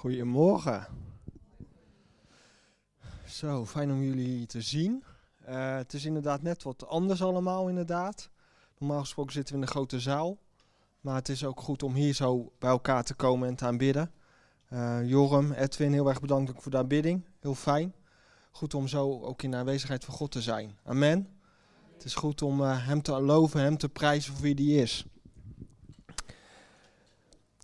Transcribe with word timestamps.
Goedemorgen. 0.00 0.86
Zo, 3.26 3.66
fijn 3.66 3.92
om 3.92 4.02
jullie 4.02 4.46
te 4.46 4.60
zien. 4.60 5.04
Uh, 5.48 5.76
het 5.76 5.92
is 5.92 6.04
inderdaad 6.04 6.42
net 6.42 6.62
wat 6.62 6.86
anders 6.86 7.22
allemaal, 7.22 7.68
inderdaad. 7.68 8.30
Normaal 8.78 9.00
gesproken 9.00 9.32
zitten 9.32 9.54
we 9.54 9.60
in 9.60 9.66
een 9.66 9.72
grote 9.72 10.00
zaal. 10.00 10.38
Maar 11.00 11.14
het 11.14 11.28
is 11.28 11.44
ook 11.44 11.60
goed 11.60 11.82
om 11.82 11.94
hier 11.94 12.14
zo 12.14 12.52
bij 12.58 12.70
elkaar 12.70 13.04
te 13.04 13.14
komen 13.14 13.48
en 13.48 13.56
te 13.56 13.64
aanbidden. 13.64 14.12
Uh, 14.72 15.08
Joram, 15.08 15.52
Edwin, 15.52 15.92
heel 15.92 16.08
erg 16.08 16.20
bedankt 16.20 16.62
voor 16.62 16.70
de 16.70 16.78
aanbidding. 16.78 17.24
Heel 17.40 17.54
fijn. 17.54 17.94
Goed 18.50 18.74
om 18.74 18.88
zo 18.88 19.20
ook 19.22 19.42
in 19.42 19.50
de 19.50 19.56
aanwezigheid 19.56 20.04
van 20.04 20.14
God 20.14 20.30
te 20.30 20.42
zijn. 20.42 20.78
Amen. 20.84 21.28
Het 21.92 22.04
is 22.04 22.14
goed 22.14 22.42
om 22.42 22.60
uh, 22.60 22.86
Hem 22.86 23.02
te 23.02 23.20
loven, 23.20 23.60
Hem 23.60 23.76
te 23.76 23.88
prijzen 23.88 24.32
voor 24.32 24.42
wie 24.42 24.54
Hij 24.54 24.82
is. 24.82 25.06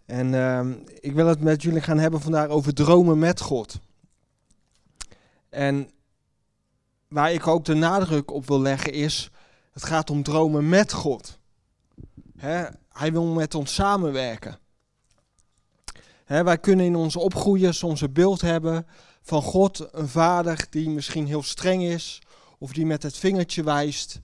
En 0.07 0.33
uh, 0.33 0.67
ik 1.01 1.13
wil 1.13 1.27
het 1.27 1.41
met 1.41 1.63
jullie 1.63 1.81
gaan 1.81 1.99
hebben 1.99 2.21
vandaag 2.21 2.49
over 2.49 2.75
dromen 2.75 3.19
met 3.19 3.41
God. 3.41 3.79
En 5.49 5.91
waar 7.09 7.33
ik 7.33 7.47
ook 7.47 7.65
de 7.65 7.75
nadruk 7.75 8.31
op 8.31 8.47
wil 8.47 8.61
leggen 8.61 8.93
is, 8.93 9.31
het 9.73 9.85
gaat 9.85 10.11
om 10.11 10.23
dromen 10.23 10.69
met 10.69 10.93
God. 10.93 11.39
He, 12.37 12.67
hij 12.89 13.13
wil 13.13 13.25
met 13.25 13.55
ons 13.55 13.75
samenwerken. 13.75 14.59
He, 16.25 16.45
wij 16.45 16.59
kunnen 16.59 16.87
in 16.87 16.97
ons 16.97 17.17
opgroeien 17.17 17.75
soms 17.75 18.01
een 18.01 18.13
beeld 18.13 18.41
hebben 18.41 18.87
van 19.23 19.43
God, 19.43 19.89
een 19.93 20.09
vader 20.09 20.67
die 20.71 20.91
misschien 20.91 21.27
heel 21.27 21.43
streng 21.43 21.83
is, 21.83 22.23
of 22.59 22.73
die 22.73 22.87
met 22.87 23.03
het 23.03 23.17
vingertje 23.17 23.63
wijst. 23.63 24.21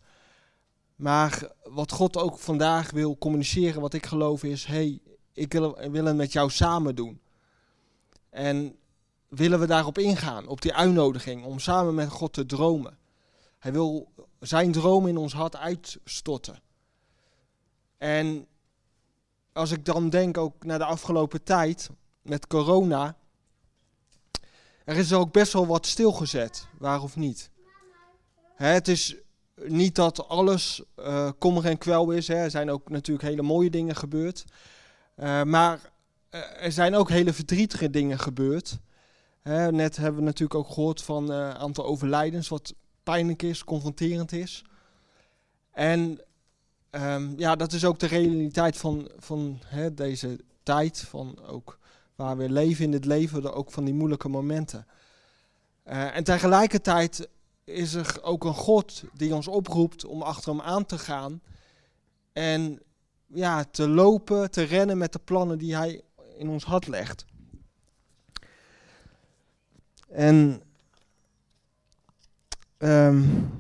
Maar 0.96 1.52
wat 1.62 1.92
God 1.92 2.17
ook 2.17 2.39
vandaag 2.39 2.91
wil 2.91 3.19
communiceren, 3.19 3.80
wat 3.80 3.94
ik 3.94 4.06
geloof 4.06 4.42
is, 4.42 4.64
hey, 4.64 5.00
ik 5.33 5.52
wil, 5.52 5.75
het 5.77 6.16
met 6.16 6.33
jou 6.33 6.50
samen 6.50 6.94
doen. 6.94 7.20
En 8.30 8.77
willen 9.28 9.61
we 9.61 9.66
daarop 9.66 9.98
ingaan, 9.98 10.47
op 10.47 10.62
die 10.62 10.74
uitnodiging 10.74 11.44
om 11.44 11.58
samen 11.58 11.94
met 11.94 12.08
God 12.08 12.33
te 12.33 12.47
dromen. 12.47 12.98
Hij 13.58 13.72
wil 13.72 14.12
zijn 14.41 14.72
droom 14.72 15.06
in 15.06 15.16
ons 15.16 15.33
hart 15.33 15.56
uitstorten. 15.56 16.61
En 17.98 18.47
als 19.52 19.70
ik 19.70 19.84
dan 19.84 20.11
denk 20.11 20.39
ook 20.39 20.64
naar 20.64 20.78
de 20.78 20.84
afgelopen 20.84 21.42
tijd 21.42 21.91
met 22.22 22.46
corona, 22.46 23.17
er 24.84 24.96
is 24.96 25.12
ook 25.12 25.33
best 25.33 25.52
wel 25.52 25.67
wat 25.67 25.86
stilgezet, 25.86 26.67
waar 26.78 27.02
of 27.02 27.17
niet. 27.17 27.50
Hè, 28.55 28.67
het 28.67 28.89
is 28.89 29.17
niet 29.55 29.94
dat 29.94 30.28
alles 30.28 30.83
uh, 30.98 31.30
kommer 31.39 31.64
en 31.64 31.78
kwel 31.78 32.11
is. 32.11 32.28
Hè. 32.28 32.34
Er 32.34 32.50
zijn 32.50 32.70
ook 32.70 32.89
natuurlijk 32.89 33.28
hele 33.28 33.42
mooie 33.42 33.70
dingen 33.70 33.96
gebeurd. 33.96 34.44
Uh, 35.16 35.42
maar 35.42 35.80
uh, 36.30 36.64
er 36.64 36.72
zijn 36.72 36.94
ook 36.94 37.08
hele 37.08 37.32
verdrietige 37.32 37.91
dingen 37.91 38.18
gebeurd. 38.18 38.78
Net 39.70 39.96
hebben 39.96 40.20
we 40.20 40.27
natuurlijk 40.27 40.55
ook 40.55 40.68
gehoord 40.68 41.02
van 41.02 41.30
een 41.30 41.48
uh, 41.48 41.55
aantal 41.55 41.84
overlijdens, 41.84 42.48
wat 42.48 42.74
pijnlijk 43.02 43.42
is, 43.42 43.64
confronterend 43.64 44.33
is. 44.33 44.64
En 45.70 46.20
um, 46.90 47.38
ja, 47.38 47.56
dat 47.56 47.72
is 47.72 47.84
ook 47.84 47.98
de 47.98 48.06
realiteit 48.06 48.77
van, 48.77 49.10
van 49.18 49.58
hè, 49.64 49.94
deze 49.94 50.40
tijd, 50.62 50.98
van 50.98 51.39
ook 51.46 51.78
waar 52.14 52.36
we 52.36 52.51
leven 52.51 52.84
in 52.84 52.92
het 52.92 53.05
leven, 53.05 53.55
ook 53.55 53.70
van 53.70 53.84
die 53.84 53.95
moeilijke 53.95 54.28
momenten. 54.28 54.86
en 55.84 56.24
tegelijkertijd 56.24 57.28
is 57.64 57.95
er 57.95 58.18
ook 58.22 58.45
een 58.45 58.55
God 58.55 59.05
die 59.14 59.34
ons 59.34 59.48
oproept 59.48 60.05
om 60.05 60.22
achter 60.22 60.51
hem 60.51 60.61
aan 60.61 60.86
te 60.86 60.98
gaan 60.98 61.40
en 62.33 62.80
ja, 63.35 63.65
te 63.65 63.89
lopen, 63.89 64.51
te 64.51 64.63
rennen 64.63 64.98
met 64.98 65.13
de 65.13 65.19
plannen 65.19 65.59
die 65.59 65.77
hij 65.77 66.03
in 66.37 66.48
ons 66.48 66.65
hart 66.65 66.87
legt. 66.87 67.25
En 70.09 70.63
um, 72.79 73.51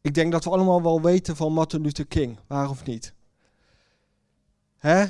ik 0.00 0.14
denk 0.14 0.32
dat 0.32 0.44
we 0.44 0.50
allemaal 0.50 0.82
wel 0.82 1.02
weten 1.02 1.36
van 1.36 1.52
Martin 1.52 1.80
Luther 1.80 2.06
King, 2.06 2.38
waar 2.46 2.70
of 2.70 2.84
niet. 2.84 3.12
Hè? 4.76 5.04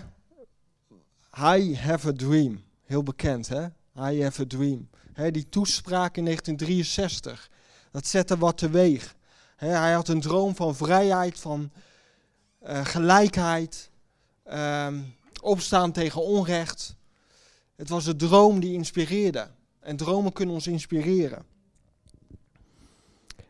I 1.57 1.77
have 1.77 2.09
a 2.09 2.13
dream, 2.13 2.63
heel 2.85 3.03
bekend 3.03 3.49
hè. 3.49 3.67
I 4.11 4.23
have 4.23 4.43
a 4.43 4.47
dream. 4.47 4.89
Hè, 5.13 5.31
die 5.31 5.49
toespraak 5.49 6.17
in 6.17 6.25
1963, 6.25 7.51
dat 7.91 8.07
zette 8.07 8.39
wat 8.39 8.59
teweeg. 8.59 9.17
Hè, 9.57 9.69
hij 9.69 9.93
had 9.93 10.09
een 10.09 10.21
droom 10.21 10.55
van 10.55 10.75
vrijheid, 10.75 11.39
van 11.39 11.71
uh, 12.63 12.85
gelijkheid, 12.85 13.91
uh, 14.47 14.99
opstaan 15.43 15.93
tegen 15.93 16.23
onrecht. 16.23 16.97
Het 17.77 17.89
was 17.89 18.07
een 18.07 18.17
droom 18.17 18.61
die 18.61 18.73
inspireerde. 18.73 19.51
En 19.81 19.97
dromen 19.97 20.33
kunnen 20.33 20.55
ons 20.55 20.67
inspireren. 20.67 21.47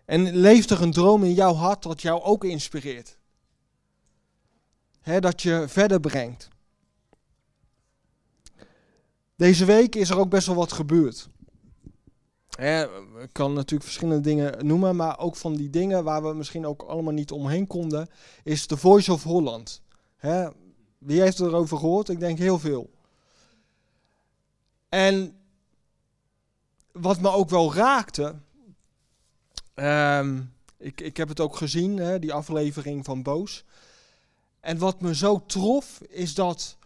En 0.05 0.37
leeft 0.37 0.71
er 0.71 0.83
een 0.83 0.93
droom 0.93 1.25
in 1.25 1.35
jouw 1.35 1.55
hart 1.55 1.83
dat 1.83 2.03
jou 2.03 2.23
ook 2.23 2.45
inspireert? 2.45 3.17
He, 5.01 5.21
dat 5.21 5.43
je 5.43 5.65
verder 5.69 6.01
brengt. 6.01 6.49
Deze 9.37 9.65
week 9.65 9.95
is 9.95 10.11
er 10.11 10.19
ook 10.19 10.31
best 10.31 10.47
wel 10.47 10.57
wat 10.57 10.73
gebeurd. 10.73 11.29
Ik 12.59 13.33
kan 13.33 13.53
natuurlijk 13.53 13.83
verschillende 13.83 14.21
dingen 14.21 14.67
noemen, 14.67 14.97
maar 14.97 15.19
ook 15.19 15.37
van 15.37 15.55
die 15.55 15.71
dingen 15.71 16.05
waar 16.05 16.23
we 16.23 16.35
misschien 16.35 16.67
ook 16.67 16.83
allemaal 16.83 17.13
niet 17.13 17.31
omheen 17.31 17.67
konden, 17.67 18.09
is 18.43 18.67
de 18.67 18.77
Voice 18.77 19.13
of 19.13 19.23
Holland. 19.23 19.83
wie 20.99 21.21
heeft 21.21 21.41
erover 21.41 21.79
gehoord? 21.79 22.09
Ik 22.09 22.21
denk 22.21 22.39
heel 22.39 22.59
veel. 22.59 22.91
En 24.89 25.37
wat 26.93 27.21
me 27.21 27.31
ook 27.31 27.51
wel 27.51 27.75
raakte, 27.75 28.35
um, 29.75 30.53
ik, 30.79 31.01
ik 31.01 31.17
heb 31.17 31.29
het 31.29 31.41
ook 31.41 31.57
gezien, 31.57 31.97
hè, 31.97 32.19
die 32.19 32.33
aflevering 32.33 33.05
van 33.05 33.23
Boos. 33.23 33.65
En 34.61 34.79
wat 34.79 35.01
me 35.01 35.15
zo 35.15 35.43
trof, 35.47 36.01
is 36.09 36.35
dat 36.35 36.78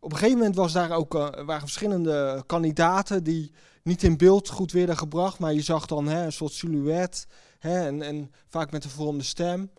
op 0.00 0.12
een 0.12 0.18
gegeven 0.18 0.38
moment 0.38 0.56
was 0.56 0.72
daar 0.72 0.90
ook, 0.90 1.14
uh, 1.14 1.28
waren 1.30 1.60
verschillende 1.60 2.42
kandidaten 2.46 3.24
die 3.24 3.52
niet 3.82 4.02
in 4.02 4.16
beeld 4.16 4.48
goed 4.48 4.72
werden 4.72 4.96
gebracht, 4.96 5.38
maar 5.38 5.52
je 5.52 5.62
zag 5.62 5.86
dan 5.86 6.08
hè, 6.08 6.24
een 6.24 6.32
soort 6.32 6.52
silhouet 6.52 7.26
hè, 7.58 7.86
en, 7.86 8.02
en 8.02 8.32
vaak 8.48 8.70
met 8.70 8.84
een 8.84 8.90
vormde 8.90 9.24
stem. 9.24 9.70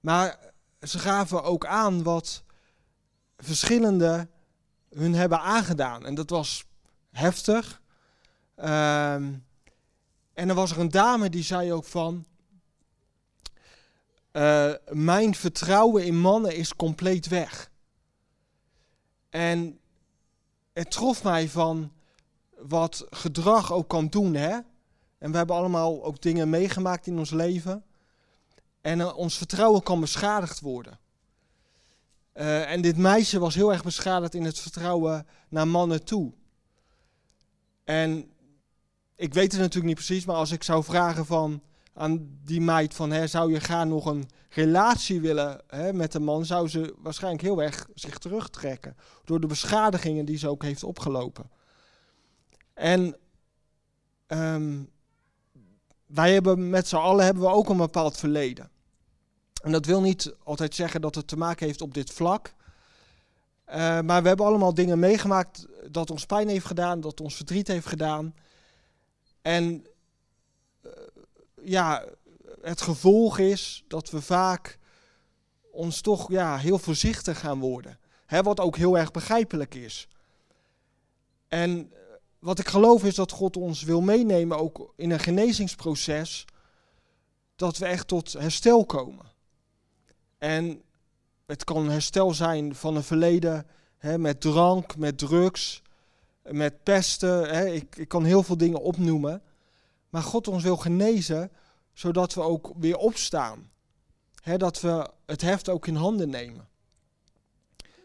Maar 0.00 0.52
ze 0.80 0.98
gaven 0.98 1.42
ook 1.42 1.66
aan 1.66 2.02
wat 2.02 2.44
verschillende 3.36 4.28
hun 4.90 5.14
hebben 5.14 5.40
aangedaan. 5.40 6.06
En 6.06 6.14
dat 6.14 6.30
was 6.30 6.64
heftig. 7.10 7.82
Um, 8.56 9.44
en 10.32 10.46
dan 10.46 10.56
was 10.56 10.70
er 10.70 10.78
een 10.78 10.90
dame 10.90 11.30
die 11.30 11.42
zei 11.42 11.72
ook 11.72 11.84
van... 11.84 12.24
Uh, 14.32 14.72
mijn 14.88 15.34
vertrouwen 15.34 16.04
in 16.04 16.18
mannen 16.18 16.56
is 16.56 16.76
compleet 16.76 17.28
weg. 17.28 17.70
En 19.34 19.78
het 20.72 20.90
trof 20.90 21.24
mij 21.24 21.48
van 21.48 21.92
wat 22.56 23.06
gedrag 23.10 23.72
ook 23.72 23.88
kan 23.88 24.06
doen. 24.06 24.34
Hè? 24.34 24.58
En 25.18 25.30
we 25.30 25.36
hebben 25.36 25.56
allemaal 25.56 26.04
ook 26.04 26.22
dingen 26.22 26.50
meegemaakt 26.50 27.06
in 27.06 27.18
ons 27.18 27.30
leven. 27.30 27.84
En 28.80 28.98
uh, 28.98 29.16
ons 29.16 29.36
vertrouwen 29.36 29.82
kan 29.82 30.00
beschadigd 30.00 30.60
worden. 30.60 30.98
Uh, 32.34 32.70
en 32.70 32.82
dit 32.82 32.96
meisje 32.96 33.38
was 33.38 33.54
heel 33.54 33.72
erg 33.72 33.82
beschadigd 33.82 34.34
in 34.34 34.44
het 34.44 34.58
vertrouwen 34.58 35.26
naar 35.48 35.68
mannen 35.68 36.04
toe. 36.04 36.32
En 37.84 38.30
ik 39.16 39.34
weet 39.34 39.52
het 39.52 39.60
natuurlijk 39.60 39.86
niet 39.86 40.06
precies, 40.06 40.24
maar 40.24 40.36
als 40.36 40.50
ik 40.50 40.62
zou 40.62 40.84
vragen 40.84 41.26
van 41.26 41.62
aan 41.94 42.38
die 42.44 42.60
meid 42.60 42.94
van, 42.94 43.10
hè, 43.10 43.26
zou 43.26 43.52
je 43.52 43.60
graag 43.60 43.86
nog 43.86 44.06
een 44.06 44.28
relatie 44.48 45.20
willen 45.20 45.60
hè, 45.66 45.92
met 45.92 46.14
een 46.14 46.24
man, 46.24 46.44
zou 46.44 46.68
ze 46.68 46.94
waarschijnlijk 46.98 47.42
heel 47.42 47.62
erg 47.62 47.88
zich 47.94 48.18
terugtrekken. 48.18 48.96
Door 49.24 49.40
de 49.40 49.46
beschadigingen 49.46 50.24
die 50.24 50.38
ze 50.38 50.48
ook 50.48 50.62
heeft 50.62 50.84
opgelopen. 50.84 51.50
En 52.74 53.16
um, 54.26 54.90
wij 56.06 56.32
hebben 56.32 56.70
met 56.70 56.88
z'n 56.88 56.96
allen 56.96 57.24
hebben 57.24 57.42
we 57.42 57.48
ook 57.48 57.68
een 57.68 57.76
bepaald 57.76 58.16
verleden. 58.16 58.70
En 59.62 59.72
dat 59.72 59.86
wil 59.86 60.00
niet 60.00 60.34
altijd 60.44 60.74
zeggen 60.74 61.00
dat 61.00 61.14
het 61.14 61.28
te 61.28 61.36
maken 61.36 61.66
heeft 61.66 61.80
op 61.80 61.94
dit 61.94 62.10
vlak. 62.10 62.54
Uh, 63.68 63.74
maar 64.00 64.22
we 64.22 64.28
hebben 64.28 64.46
allemaal 64.46 64.74
dingen 64.74 64.98
meegemaakt 64.98 65.66
dat 65.90 66.10
ons 66.10 66.26
pijn 66.26 66.48
heeft 66.48 66.66
gedaan, 66.66 67.00
dat 67.00 67.20
ons 67.20 67.36
verdriet 67.36 67.68
heeft 67.68 67.86
gedaan. 67.86 68.34
En 69.42 69.86
ja, 71.64 72.04
het 72.60 72.80
gevolg 72.80 73.38
is 73.38 73.84
dat 73.88 74.10
we 74.10 74.22
vaak 74.22 74.78
ons 75.70 76.00
toch 76.00 76.30
ja, 76.30 76.56
heel 76.56 76.78
voorzichtig 76.78 77.38
gaan 77.38 77.58
worden. 77.58 77.98
Hè, 78.26 78.42
wat 78.42 78.60
ook 78.60 78.76
heel 78.76 78.98
erg 78.98 79.10
begrijpelijk 79.10 79.74
is. 79.74 80.08
En 81.48 81.92
wat 82.38 82.58
ik 82.58 82.68
geloof 82.68 83.04
is 83.04 83.14
dat 83.14 83.32
God 83.32 83.56
ons 83.56 83.82
wil 83.82 84.00
meenemen, 84.00 84.58
ook 84.58 84.92
in 84.96 85.10
een 85.10 85.20
genezingsproces, 85.20 86.44
dat 87.56 87.78
we 87.78 87.86
echt 87.86 88.08
tot 88.08 88.32
herstel 88.32 88.86
komen. 88.86 89.26
En 90.38 90.82
het 91.46 91.64
kan 91.64 91.90
herstel 91.90 92.34
zijn 92.34 92.74
van 92.74 92.96
een 92.96 93.02
verleden 93.02 93.66
hè, 93.98 94.18
met 94.18 94.40
drank, 94.40 94.96
met 94.96 95.18
drugs, 95.18 95.82
met 96.42 96.82
pesten. 96.82 97.48
Hè. 97.48 97.66
Ik, 97.66 97.96
ik 97.96 98.08
kan 98.08 98.24
heel 98.24 98.42
veel 98.42 98.56
dingen 98.56 98.80
opnoemen. 98.80 99.42
Maar 100.14 100.22
God 100.22 100.48
ons 100.48 100.62
wil 100.62 100.76
genezen, 100.76 101.50
zodat 101.92 102.34
we 102.34 102.40
ook 102.40 102.72
weer 102.76 102.96
opstaan. 102.96 103.70
Hè, 104.42 104.56
dat 104.56 104.80
we 104.80 105.10
het 105.26 105.40
heft 105.40 105.68
ook 105.68 105.86
in 105.86 105.94
handen 105.94 106.30
nemen. 106.30 106.68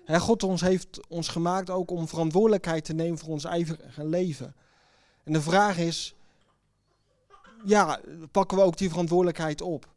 God 0.07 0.44
ons 0.44 0.61
heeft 0.61 1.07
ons 1.07 1.27
gemaakt 1.27 1.69
ook 1.69 1.91
om 1.91 2.07
verantwoordelijkheid 2.07 2.85
te 2.85 2.94
nemen 2.94 3.17
voor 3.17 3.29
ons 3.29 3.44
eigen 3.44 3.79
leven. 3.95 4.56
En 5.23 5.33
de 5.33 5.41
vraag 5.41 5.77
is, 5.77 6.15
ja, 7.65 8.00
pakken 8.31 8.57
we 8.57 8.63
ook 8.63 8.77
die 8.77 8.89
verantwoordelijkheid 8.89 9.62
op? 9.62 9.88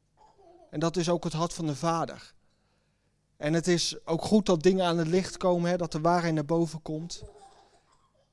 En 0.71 0.81
dat 0.81 0.97
is 0.97 1.09
ook 1.09 1.25
het 1.25 1.33
hart 1.33 1.53
van 1.53 1.67
de 1.67 1.77
Vader. 1.77 2.33
En 3.37 3.53
het 3.53 3.67
is 3.67 4.07
ook 4.07 4.23
goed 4.23 4.47
dat 4.47 4.63
dingen 4.63 4.87
aan 4.87 4.99
het 4.99 5.09
licht 5.09 5.37
komen, 5.37 5.71
hè, 5.71 5.77
dat 5.77 5.93
de 5.93 6.01
waarheid 6.01 6.35
naar 6.35 6.45
boven 6.45 6.83
komt. 6.83 7.23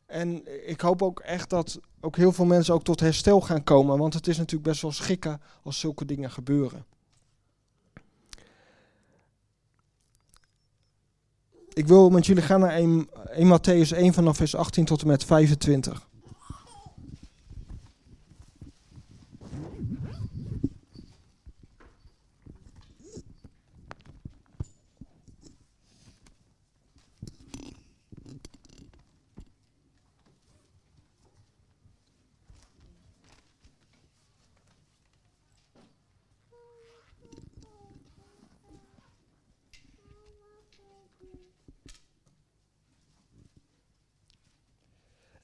En 0.10 0.44
ik 0.70 0.82
hoop 0.82 1.02
ook 1.02 1.20
echt 1.20 1.50
dat 1.50 1.80
ook 2.02 2.16
heel 2.16 2.32
veel 2.32 2.46
mensen 2.46 2.74
ook 2.74 2.84
tot 2.84 3.00
herstel 3.00 3.42
gaan 3.42 3.64
komen, 3.64 3.98
want 3.98 4.14
het 4.14 4.28
is 4.28 4.38
natuurlijk 4.38 4.70
best 4.70 4.82
wel 4.82 4.92
schikken 4.92 5.42
als 5.64 5.80
zulke 5.80 6.06
dingen 6.06 6.32
gebeuren. 6.32 6.86
Ik 11.74 11.88
wil 11.88 12.10
met 12.10 12.26
jullie 12.26 12.44
gaan 12.44 12.60
naar 12.60 12.74
1, 12.74 13.10
1 13.30 13.60
Matthäus 13.60 13.98
1 13.98 14.14
vanaf 14.14 14.38
vers 14.38 14.56
18 14.56 14.86
tot 14.86 15.02
en 15.02 15.08
met 15.08 15.24
25. 15.24 16.08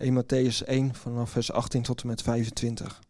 1 0.06 0.14
Matthäus 0.14 0.64
1 0.64 0.96
vanaf 0.96 1.30
vers 1.30 1.52
18 1.52 1.82
tot 1.82 2.02
en 2.02 2.08
met 2.08 2.22
25. 2.22 3.02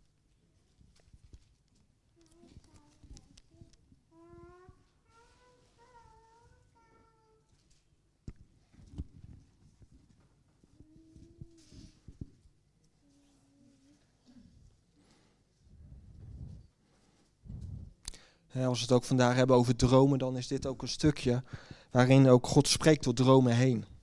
als 18.54 18.78
we 18.78 18.86
het 18.86 18.92
ook 18.92 19.04
vandaag 19.04 19.36
hebben 19.36 19.56
over 19.56 19.76
dromen, 19.76 20.20
dan 20.20 20.38
is 20.38 20.48
dit 20.48 20.66
ook 20.66 20.82
een 20.82 20.88
stukje 20.88 21.44
waarin 21.92 22.28
ook 22.28 22.48
God 22.48 22.68
spreekt 22.68 23.04
door 23.04 23.14
dromen 23.14 23.56
heen. 23.56 23.95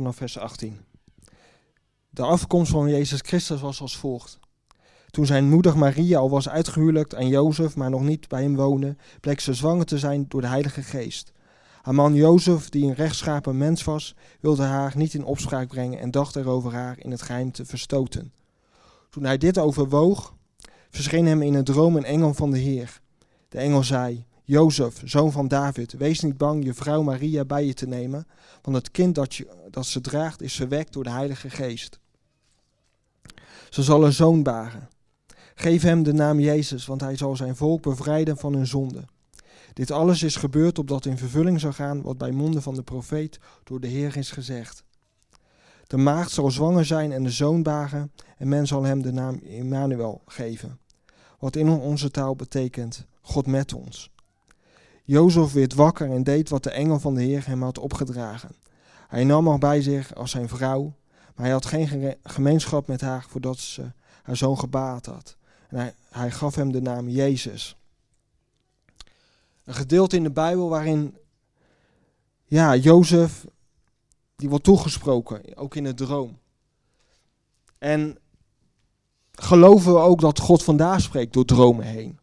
Vanaf 0.00 0.16
vers 0.16 0.38
18. 0.38 0.78
De 2.10 2.22
afkomst 2.22 2.70
van 2.70 2.88
Jezus 2.88 3.20
Christus 3.20 3.60
was 3.60 3.80
als 3.80 3.96
volgt. 3.96 4.38
Toen 5.10 5.26
zijn 5.26 5.48
moeder 5.48 5.78
Maria 5.78 6.18
al 6.18 6.30
was 6.30 6.48
uitgehuwelijkt 6.48 7.14
aan 7.14 7.28
Jozef, 7.28 7.76
maar 7.76 7.90
nog 7.90 8.02
niet 8.02 8.28
bij 8.28 8.42
hem 8.42 8.56
woonde, 8.56 8.96
bleek 9.20 9.40
ze 9.40 9.54
zwanger 9.54 9.84
te 9.84 9.98
zijn 9.98 10.24
door 10.28 10.40
de 10.40 10.46
Heilige 10.46 10.82
Geest. 10.82 11.32
Haar 11.82 11.94
man 11.94 12.14
Jozef, 12.14 12.68
die 12.68 12.86
een 12.86 12.94
rechtschapen 12.94 13.56
mens 13.56 13.84
was, 13.84 14.14
wilde 14.40 14.62
haar 14.62 14.92
niet 14.96 15.14
in 15.14 15.24
opspraak 15.24 15.68
brengen 15.68 15.98
en 15.98 16.10
dacht 16.10 16.36
erover 16.36 16.72
haar 16.72 16.98
in 16.98 17.10
het 17.10 17.22
geheim 17.22 17.52
te 17.52 17.64
verstoten. 17.64 18.32
Toen 19.10 19.24
hij 19.24 19.38
dit 19.38 19.58
overwoog, 19.58 20.34
verscheen 20.90 21.26
hem 21.26 21.42
in 21.42 21.54
een 21.54 21.64
droom 21.64 21.96
een 21.96 22.04
engel 22.04 22.34
van 22.34 22.50
de 22.50 22.58
Heer. 22.58 23.00
De 23.48 23.58
engel 23.58 23.82
zei: 23.82 24.26
Jozef, 24.50 25.02
zoon 25.04 25.32
van 25.32 25.48
David, 25.48 25.92
wees 25.92 26.20
niet 26.20 26.36
bang 26.36 26.64
je 26.64 26.74
vrouw 26.74 27.02
Maria 27.02 27.44
bij 27.44 27.66
je 27.66 27.74
te 27.74 27.86
nemen, 27.86 28.26
want 28.62 28.76
het 28.76 28.90
kind 28.90 29.14
dat, 29.14 29.34
je, 29.34 29.46
dat 29.70 29.86
ze 29.86 30.00
draagt 30.00 30.42
is 30.42 30.54
verwekt 30.54 30.92
door 30.92 31.04
de 31.04 31.10
Heilige 31.10 31.50
Geest. 31.50 31.98
Ze 33.68 33.82
zal 33.82 34.04
een 34.04 34.12
zoon 34.12 34.42
baren. 34.42 34.88
Geef 35.54 35.82
hem 35.82 36.02
de 36.02 36.12
naam 36.12 36.40
Jezus, 36.40 36.86
want 36.86 37.00
hij 37.00 37.16
zal 37.16 37.36
zijn 37.36 37.56
volk 37.56 37.82
bevrijden 37.82 38.36
van 38.36 38.54
hun 38.54 38.66
zonde. 38.66 39.04
Dit 39.72 39.90
alles 39.90 40.22
is 40.22 40.36
gebeurd 40.36 40.78
opdat 40.78 41.06
in 41.06 41.18
vervulling 41.18 41.60
zou 41.60 41.72
gaan 41.72 42.02
wat 42.02 42.18
bij 42.18 42.30
monden 42.30 42.62
van 42.62 42.74
de 42.74 42.82
profeet 42.82 43.40
door 43.64 43.80
de 43.80 43.88
Heer 43.88 44.16
is 44.16 44.30
gezegd. 44.30 44.84
De 45.86 45.96
maagd 45.96 46.30
zal 46.30 46.50
zwanger 46.50 46.84
zijn 46.84 47.12
en 47.12 47.22
de 47.22 47.30
zoon 47.30 47.62
baren, 47.62 48.12
en 48.36 48.48
men 48.48 48.66
zal 48.66 48.82
hem 48.82 49.02
de 49.02 49.12
naam 49.12 49.40
Immanuel 49.42 50.22
geven. 50.26 50.78
Wat 51.38 51.56
in 51.56 51.68
onze 51.68 52.10
taal 52.10 52.36
betekent 52.36 53.06
God 53.20 53.46
met 53.46 53.74
ons. 53.74 54.10
Jozef 55.10 55.52
werd 55.52 55.74
wakker 55.74 56.10
en 56.10 56.22
deed 56.22 56.48
wat 56.48 56.62
de 56.62 56.70
engel 56.70 57.00
van 57.00 57.14
de 57.14 57.22
Heer 57.22 57.46
hem 57.46 57.62
had 57.62 57.78
opgedragen. 57.78 58.50
Hij 59.08 59.24
nam 59.24 59.48
haar 59.48 59.58
bij 59.58 59.82
zich 59.82 60.14
als 60.14 60.30
zijn 60.30 60.48
vrouw, 60.48 60.94
maar 61.34 61.44
hij 61.44 61.50
had 61.50 61.66
geen 61.66 62.16
gemeenschap 62.22 62.86
met 62.86 63.00
haar 63.00 63.24
voordat 63.28 63.58
ze 63.58 63.92
haar 64.22 64.36
zoon 64.36 64.58
gebaat 64.58 65.06
had. 65.06 65.36
En 65.68 65.94
hij, 66.10 66.30
gaf 66.30 66.54
hem 66.54 66.72
de 66.72 66.80
naam 66.80 67.08
Jezus. 67.08 67.76
Een 69.64 69.74
gedeelte 69.74 70.16
in 70.16 70.22
de 70.22 70.30
Bijbel 70.30 70.68
waarin 70.68 71.16
ja, 72.44 72.76
Jozef, 72.76 73.46
die 74.36 74.48
wordt 74.48 74.64
toegesproken, 74.64 75.56
ook 75.56 75.74
in 75.74 75.84
het 75.84 75.96
droom. 75.96 76.38
En 77.78 78.18
geloven 79.32 79.92
we 79.92 79.98
ook 79.98 80.20
dat 80.20 80.38
God 80.38 80.64
vandaag 80.64 81.00
spreekt 81.00 81.32
door 81.32 81.44
dromen 81.44 81.84
heen. 81.84 82.19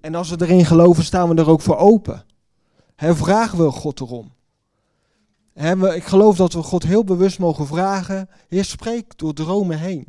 En 0.00 0.14
als 0.14 0.30
we 0.30 0.40
erin 0.40 0.64
geloven, 0.64 1.04
staan 1.04 1.28
we 1.28 1.34
er 1.34 1.48
ook 1.48 1.60
voor 1.60 1.76
open. 1.76 2.24
He, 2.96 3.14
vragen 3.14 3.58
we 3.58 3.70
God 3.70 4.00
erom. 4.00 4.32
He, 5.52 5.94
ik 5.94 6.04
geloof 6.04 6.36
dat 6.36 6.52
we 6.52 6.62
God 6.62 6.82
heel 6.82 7.04
bewust 7.04 7.38
mogen 7.38 7.66
vragen. 7.66 8.28
Heer, 8.48 8.64
spreek 8.64 9.18
door 9.18 9.32
dromen 9.32 9.78
heen. 9.78 10.08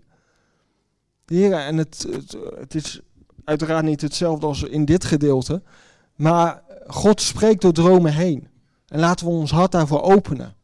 Heer, 1.25 1.53
en 1.53 1.77
het, 1.77 2.07
het, 2.55 2.75
is 2.75 3.01
uiteraard 3.43 3.86
niet 3.86 4.01
hetzelfde 4.01 4.45
als 4.45 4.63
in 4.63 4.86
dit 4.86 5.05
gedeelte. 5.05 5.62
Maar 6.15 6.63
God 6.88 7.21
spreekt 7.21 7.62
door 7.62 7.74
dromen 7.74 8.13
heen. 8.13 8.48
En 8.88 9.00
laten 9.00 9.25
we 9.25 9.31
ons 9.31 9.51
hart 9.51 9.71
daarvoor 9.71 10.01
openen. 10.01 10.55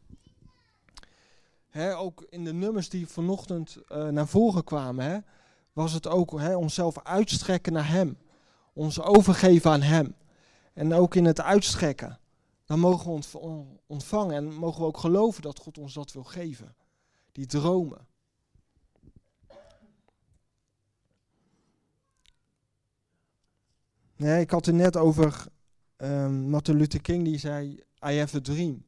ook 1.96 2.26
in 2.30 2.44
de 2.44 2.52
nummers 2.52 2.88
die 2.88 3.08
vanochtend 3.08 3.78
uh, 3.92 4.08
naar 4.08 4.26
voren 4.26 4.64
kwamen, 4.64 5.24
was 5.72 5.92
het 5.92 6.06
ook 6.08 6.32
onszelf 6.32 6.98
uitstrekken 7.02 7.72
naar 7.72 7.88
Hem 7.88 8.16
ons 8.78 9.00
overgeven 9.00 9.70
aan 9.70 9.82
Hem. 9.82 10.14
En 10.72 10.94
ook 10.94 11.14
in 11.14 11.24
het 11.24 11.40
uitstrekken. 11.40 12.18
Dan 12.64 12.78
mogen 12.78 13.20
we 13.32 13.64
ontvangen 13.86 14.34
en 14.34 14.54
mogen 14.54 14.80
we 14.80 14.86
ook 14.86 14.98
geloven 14.98 15.42
dat 15.42 15.58
God 15.58 15.78
ons 15.78 15.94
dat 15.94 16.12
wil 16.12 16.24
geven. 16.24 16.74
Die 17.32 17.46
dromen. 17.46 18.06
Nee, 24.16 24.40
ik 24.40 24.50
had 24.50 24.66
het 24.66 24.74
net 24.74 24.96
over 24.96 25.46
um, 25.96 26.48
Martin 26.50 26.76
Luther 26.76 27.00
King 27.00 27.24
die 27.24 27.38
zei, 27.38 27.82
I 28.06 28.18
have 28.18 28.36
a 28.36 28.40
dream. 28.40 28.84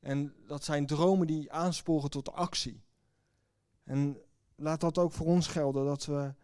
En 0.00 0.34
dat 0.46 0.64
zijn 0.64 0.86
dromen 0.86 1.26
die 1.26 1.52
aansporen 1.52 2.10
tot 2.10 2.32
actie. 2.32 2.82
En 3.84 4.18
laat 4.54 4.80
dat 4.80 4.98
ook 4.98 5.12
voor 5.12 5.26
ons 5.26 5.46
gelden, 5.46 5.84
dat 5.84 6.04
we 6.04 6.34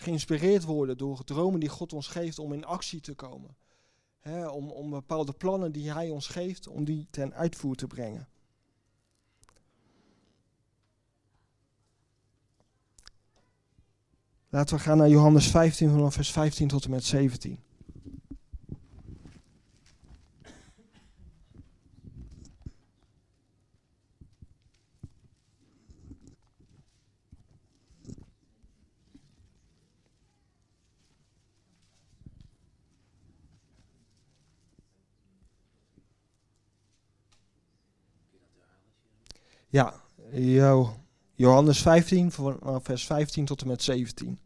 geïnspireerd 0.00 0.64
worden 0.64 0.96
door 0.96 1.24
dromen 1.24 1.60
die 1.60 1.68
God 1.68 1.92
ons 1.92 2.06
geeft 2.06 2.38
om 2.38 2.52
in 2.52 2.64
actie 2.64 3.00
te 3.00 3.14
komen. 3.14 3.56
om, 4.50 4.70
om 4.70 4.90
bepaalde 4.90 5.32
plannen 5.32 5.72
die 5.72 5.92
Hij 5.92 6.10
ons 6.10 6.26
geeft, 6.26 6.68
om 6.68 6.84
die 6.84 7.06
ten 7.10 7.34
uitvoer 7.34 7.74
te 7.74 7.86
brengen. 7.86 8.28
Laten 14.48 14.76
we 14.76 14.82
gaan 14.82 14.96
naar 14.96 15.08
Johannes 15.08 15.46
15 15.46 15.90
vanaf 15.90 16.14
vers 16.14 16.30
15 16.30 16.68
tot 16.68 16.84
en 16.84 16.90
met 16.90 17.04
17. 17.04 17.58
Ja, 39.72 39.94
Johannes 41.34 41.82
15, 41.82 42.30
vanaf 42.30 42.60
eh, 42.62 42.76
vers 42.82 43.06
15 43.06 43.44
tot 43.44 43.60
en 43.60 43.66
met 43.66 43.82
17. 43.82 44.38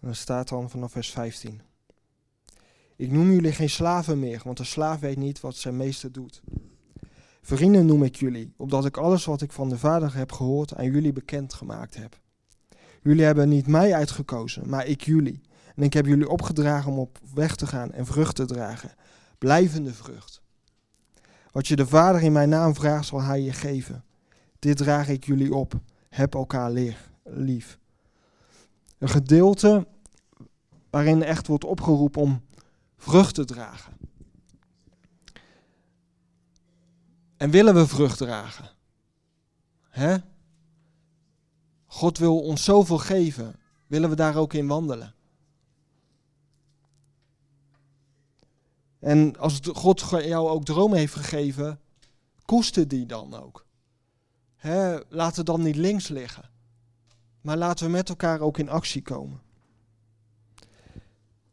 En 0.00 0.08
dat 0.08 0.16
staat 0.16 0.48
dan 0.48 0.70
vanaf 0.70 0.92
vers 0.92 1.10
15. 1.10 1.75
Ik 2.96 3.10
noem 3.10 3.30
jullie 3.30 3.52
geen 3.52 3.70
slaven 3.70 4.18
meer, 4.18 4.40
want 4.44 4.56
de 4.56 4.64
slaaf 4.64 5.00
weet 5.00 5.16
niet 5.16 5.40
wat 5.40 5.56
zijn 5.56 5.76
meester 5.76 6.12
doet. 6.12 6.42
Vrienden 7.42 7.86
noem 7.86 8.02
ik 8.02 8.16
jullie, 8.16 8.52
opdat 8.56 8.84
ik 8.84 8.96
alles 8.96 9.24
wat 9.24 9.42
ik 9.42 9.52
van 9.52 9.68
de 9.68 9.78
Vader 9.78 10.16
heb 10.16 10.32
gehoord 10.32 10.74
aan 10.74 10.90
jullie 10.90 11.12
bekend 11.12 11.54
gemaakt 11.54 11.96
heb. 11.96 12.20
Jullie 13.02 13.24
hebben 13.24 13.48
niet 13.48 13.66
mij 13.66 13.94
uitgekozen, 13.94 14.68
maar 14.68 14.86
ik 14.86 15.04
jullie. 15.04 15.40
En 15.74 15.82
ik 15.82 15.92
heb 15.92 16.06
jullie 16.06 16.28
opgedragen 16.28 16.92
om 16.92 16.98
op 16.98 17.18
weg 17.34 17.56
te 17.56 17.66
gaan 17.66 17.92
en 17.92 18.06
vrucht 18.06 18.36
te 18.36 18.44
dragen. 18.44 18.94
Blijvende 19.38 19.94
vrucht. 19.94 20.42
Wat 21.52 21.66
je 21.66 21.76
de 21.76 21.86
Vader 21.86 22.22
in 22.22 22.32
mijn 22.32 22.48
naam 22.48 22.74
vraagt, 22.74 23.06
zal 23.06 23.22
hij 23.22 23.40
je 23.40 23.52
geven. 23.52 24.04
Dit 24.58 24.76
draag 24.76 25.08
ik 25.08 25.24
jullie 25.24 25.54
op. 25.54 25.80
Heb 26.08 26.34
elkaar 26.34 26.70
lief. 27.24 27.78
Een 28.98 29.08
gedeelte 29.08 29.86
waarin 30.90 31.22
echt 31.22 31.46
wordt 31.46 31.64
opgeroepen 31.64 32.22
om 32.22 32.40
vrucht 32.96 33.34
te 33.34 33.44
dragen. 33.44 33.96
En 37.36 37.50
willen 37.50 37.74
we 37.74 37.86
vrucht 37.86 38.18
dragen? 38.18 38.70
God 41.86 42.18
wil 42.18 42.40
ons 42.40 42.64
zoveel 42.64 42.98
geven. 42.98 43.60
Willen 43.86 44.10
we 44.10 44.16
daar 44.16 44.36
ook 44.36 44.52
in 44.52 44.66
wandelen? 44.66 45.14
En 48.98 49.38
als 49.38 49.60
God 49.72 50.00
jou 50.10 50.48
ook 50.48 50.64
dromen 50.64 50.98
heeft 50.98 51.14
gegeven, 51.14 51.80
koester 52.44 52.88
die 52.88 53.06
dan 53.06 53.34
ook. 53.34 53.66
Laat 55.08 55.36
het 55.36 55.46
dan 55.46 55.62
niet 55.62 55.76
links 55.76 56.08
liggen. 56.08 56.50
Maar 57.40 57.56
laten 57.56 57.86
we 57.86 57.92
met 57.92 58.08
elkaar 58.08 58.40
ook 58.40 58.58
in 58.58 58.68
actie 58.68 59.02
komen. 59.02 59.40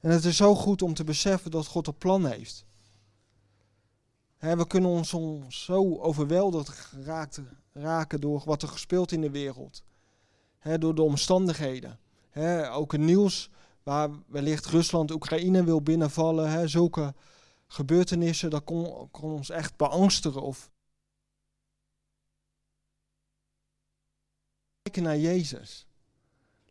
En 0.04 0.12
het 0.12 0.26
is 0.26 0.38
zo 0.38 0.56
goed 0.56 0.82
om 0.82 0.94
te 0.94 1.04
beseffen 1.04 1.52
dat 1.52 1.68
God 1.68 1.88
een 1.88 1.98
plan 1.98 2.26
heeft. 2.26 2.66
we 4.38 4.68
kunnen 4.68 4.90
ons 4.90 5.10
zo 5.48 5.98
overweldigd 6.00 6.70
geraakt, 6.70 7.42
raken 7.72 8.22
door 8.22 8.42
wat 8.46 8.62
er 8.62 8.68
gespeeld 8.68 9.12
in 9.12 9.22
de 9.22 9.30
wereld. 9.30 9.84
door 10.80 10.96
de 10.96 11.02
omstandigheden. 11.02 12.00
ook 12.72 12.92
het 12.92 13.02
nieuws 13.02 13.50
waar 13.84 14.10
wellicht 14.28 14.66
Rusland 14.66 15.12
Oekraïne 15.12 15.64
wil 15.64 15.82
binnenvallen. 15.82 16.70
zulke 16.70 17.14
gebeurtenissen, 17.68 18.50
dat 18.50 18.64
kon, 18.64 19.12
kon 19.12 19.32
ons 19.32 19.50
echt 19.50 19.76
beangstigen. 19.76 20.42
Of 20.42 20.72
kijken 24.82 25.04
naar 25.04 25.18
Jezus. 25.18 25.88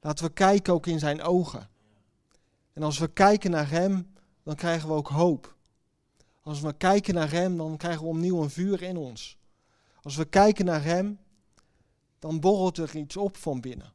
Laten 0.01 0.25
we 0.25 0.33
kijken 0.33 0.73
ook 0.73 0.87
in 0.87 0.99
zijn 0.99 1.23
ogen. 1.23 1.71
En 2.73 2.83
als 2.83 2.99
we 2.99 3.13
kijken 3.13 3.51
naar 3.51 3.71
Hem, 3.71 4.15
dan 4.43 4.55
krijgen 4.55 4.89
we 4.89 4.95
ook 4.95 5.09
hoop. 5.09 5.57
Als 6.41 6.61
we 6.61 6.77
kijken 6.77 7.15
naar 7.15 7.31
Hem, 7.31 7.57
dan 7.57 7.77
krijgen 7.77 8.03
we 8.03 8.09
opnieuw 8.09 8.43
een 8.43 8.51
vuur 8.51 8.83
in 8.83 8.97
ons. 8.97 9.39
Als 10.03 10.17
we 10.17 10.25
kijken 10.25 10.65
naar 10.65 10.83
Hem, 10.83 11.21
dan 12.19 12.41
borrelt 12.41 12.79
er 12.79 12.97
iets 12.97 13.17
op 13.17 13.37
van 13.37 13.61
binnen. 13.61 13.93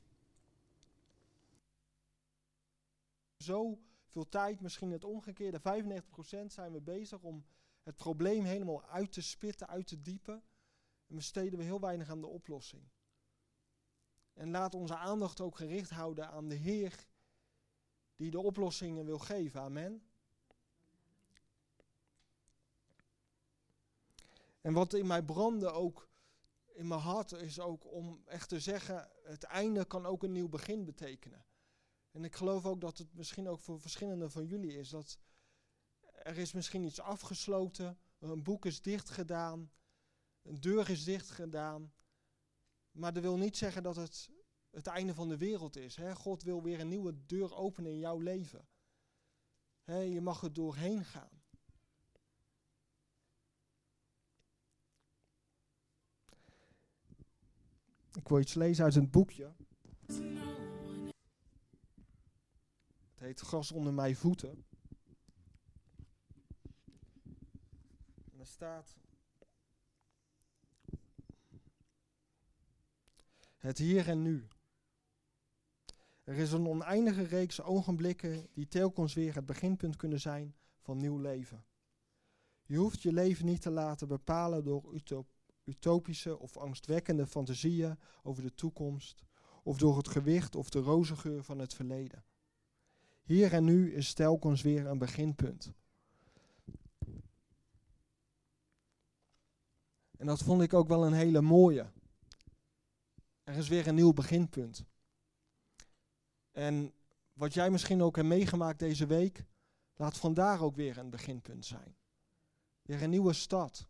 Zo 3.38 3.80
veel 4.08 4.30
tijd, 4.30 4.62
misschien 4.62 4.92
het 4.92 5.04
omgekeerde, 5.04 5.60
95% 5.60 6.46
zijn 6.48 6.72
we 6.72 6.82
bezig 6.82 7.22
om 7.22 7.46
het 7.84 7.96
probleem 7.96 8.44
helemaal 8.44 8.86
uit 8.86 9.12
te 9.12 9.22
spitten, 9.22 9.68
uit 9.68 9.88
te 9.88 10.02
diepen. 10.02 10.44
En 11.08 11.16
besteden 11.16 11.60
we 11.60 11.66
heel 11.66 11.80
weinig 11.80 12.10
aan 12.10 12.22
de 12.22 12.28
oplossing. 12.28 12.84
En 14.34 14.52
laat 14.52 14.76
onze 14.76 14.96
aandacht 14.96 15.42
ook 15.42 15.56
gericht 15.56 15.90
houden 15.90 16.30
aan 16.30 16.48
de 16.48 16.56
Heer 16.56 17.06
die 18.18 18.32
de 18.32 18.40
oplossingen 18.40 19.06
wil 19.06 19.20
geven. 19.20 19.62
Amen. 19.62 20.02
En 24.62 24.74
wat 24.74 24.94
in 24.94 25.08
mij 25.08 25.24
brandde 25.24 25.72
ook 25.72 26.10
in 26.74 26.88
mijn 26.88 27.02
hart 27.02 27.32
is 27.32 27.60
ook 27.60 27.92
om 27.92 28.22
echt 28.26 28.50
te 28.50 28.60
zeggen, 28.60 29.10
het 29.24 29.44
einde 29.44 29.86
kan 29.86 30.06
ook 30.06 30.24
een 30.24 30.32
nieuw 30.32 30.50
begin 30.50 30.86
betekenen. 30.86 31.46
En 32.12 32.24
ik 32.24 32.36
geloof 32.36 32.66
ook 32.66 32.82
dat 32.82 32.98
het 32.98 33.14
misschien 33.14 33.48
ook 33.48 33.60
voor 33.60 33.80
verschillende 33.80 34.30
van 34.30 34.46
jullie 34.46 34.78
is. 34.78 34.90
Dat 34.90 35.20
er 36.02 36.38
is 36.38 36.52
misschien 36.52 36.84
iets 36.84 37.00
afgesloten, 37.00 38.00
een 38.20 38.44
boek 38.44 38.66
is 38.66 38.82
dicht 38.82 39.10
gedaan, 39.10 39.72
een 40.42 40.62
deur 40.62 40.90
is 40.90 41.04
dicht 41.04 41.30
gedaan. 41.30 41.94
Maar 42.92 43.14
dat 43.14 43.24
wil 43.24 43.38
niet 43.38 43.58
zeggen 43.58 43.84
dat 43.84 43.96
het 43.96 44.30
het 44.78 44.88
einde 44.88 45.14
van 45.14 45.30
de 45.30 45.38
wereld 45.38 45.76
is. 45.76 45.96
Hè? 45.96 46.16
God 46.16 46.44
wil 46.44 46.64
weer 46.64 46.80
een 46.80 46.88
nieuwe 46.88 47.26
deur 47.26 47.56
openen 47.56 47.92
in 47.92 48.00
jouw 48.00 48.20
leven. 48.20 48.68
Hè, 49.84 49.98
je 49.98 50.22
mag 50.22 50.44
er 50.44 50.54
doorheen 50.54 51.06
gaan. 51.06 51.42
Ik 58.14 58.28
wil 58.28 58.40
iets 58.40 58.54
lezen 58.54 58.84
uit 58.84 58.96
een 58.96 59.10
boekje. 59.10 59.56
Het 63.12 63.20
heet 63.20 63.40
Gras 63.40 63.72
onder 63.72 63.94
mijn 63.94 64.16
voeten. 64.16 64.66
En 68.32 68.40
er 68.40 68.48
staat. 68.48 68.96
Het 73.58 73.78
hier 73.78 74.08
en 74.08 74.22
nu. 74.22 74.48
Er 76.28 76.38
is 76.38 76.52
een 76.52 76.68
oneindige 76.68 77.24
reeks 77.24 77.62
ogenblikken 77.62 78.48
die 78.54 78.68
telkens 78.68 79.14
weer 79.14 79.36
het 79.36 79.46
beginpunt 79.46 79.96
kunnen 79.96 80.20
zijn 80.20 80.56
van 80.80 80.98
nieuw 80.98 81.18
leven. 81.18 81.66
Je 82.66 82.78
hoeft 82.78 83.02
je 83.02 83.14
leven 83.14 83.46
niet 83.46 83.62
te 83.62 83.70
laten 83.70 84.08
bepalen 84.08 84.64
door 84.64 84.94
utopische 85.64 86.40
of 86.40 86.58
angstwekkende 86.58 87.28
fantasieën 87.28 88.00
over 88.24 88.44
de 88.44 88.54
toekomst, 88.56 89.24
of 89.64 89.78
door 89.78 89.98
het 89.98 90.08
gewicht 90.08 90.56
of 90.56 90.70
de 90.70 90.80
rozengeur 90.80 91.44
van 91.44 91.60
het 91.60 91.74
verleden. 91.74 92.24
Hier 93.24 93.54
en 93.54 93.64
nu 93.64 93.94
is 93.94 94.14
telkens 94.14 94.62
weer 94.62 94.86
een 94.86 94.98
beginpunt. 94.98 95.74
En 100.18 100.26
dat 100.26 100.44
vond 100.44 100.62
ik 100.62 100.74
ook 100.74 100.88
wel 100.88 101.06
een 101.06 101.14
hele 101.14 101.42
mooie. 101.42 101.92
Er 103.44 103.56
is 103.56 103.68
weer 103.68 103.88
een 103.88 103.96
nieuw 103.96 104.14
beginpunt. 104.14 104.86
En 106.58 106.94
wat 107.34 107.54
jij 107.54 107.70
misschien 107.70 108.02
ook 108.02 108.16
hebt 108.16 108.28
meegemaakt 108.28 108.80
deze 108.80 109.06
week, 109.06 109.46
laat 109.96 110.18
vandaar 110.18 110.62
ook 110.62 110.76
weer 110.76 110.98
een 110.98 111.10
beginpunt 111.10 111.66
zijn. 111.66 111.96
Weer 112.82 113.04
een 113.04 113.10
nieuwe 113.10 113.34
stad. 113.34 113.88